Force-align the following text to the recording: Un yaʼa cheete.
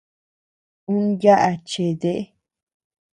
Un 0.93 1.03
yaʼa 1.21 1.51
cheete. 1.69 2.11